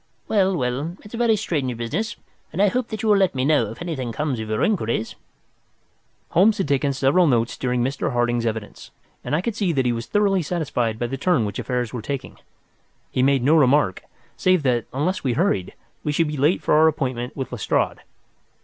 Well, 0.27 0.57
well, 0.57 0.97
it's 1.03 1.13
a 1.13 1.17
very 1.17 1.35
strange 1.35 1.77
business, 1.77 2.15
and 2.51 2.59
I 2.59 2.69
hope 2.69 2.87
that 2.87 3.03
you 3.03 3.09
will 3.09 3.17
let 3.17 3.35
me 3.35 3.45
know 3.45 3.69
if 3.69 3.83
anything 3.83 4.11
comes 4.11 4.39
of 4.39 4.49
your 4.49 4.63
inquiries." 4.63 5.13
Holmes 6.29 6.57
had 6.57 6.67
taken 6.67 6.91
several 6.91 7.27
notes 7.27 7.55
during 7.55 7.83
Mr. 7.83 8.11
Harding's 8.11 8.47
evidence, 8.47 8.89
and 9.23 9.35
I 9.35 9.41
could 9.41 9.55
see 9.55 9.71
that 9.73 9.85
he 9.85 9.91
was 9.91 10.07
thoroughly 10.07 10.41
satisfied 10.41 10.97
by 10.97 11.05
the 11.05 11.17
turn 11.17 11.45
which 11.45 11.59
affairs 11.59 11.93
were 11.93 12.01
taking. 12.01 12.39
He 13.11 13.21
made 13.21 13.43
no 13.43 13.55
remark, 13.55 13.99
however, 13.99 14.11
save 14.37 14.63
that, 14.63 14.85
unless 14.91 15.23
we 15.23 15.33
hurried, 15.33 15.75
we 16.03 16.11
should 16.11 16.29
be 16.29 16.35
late 16.35 16.63
for 16.63 16.73
our 16.73 16.87
appointment 16.87 17.37
with 17.37 17.51
Lestrade. 17.51 17.99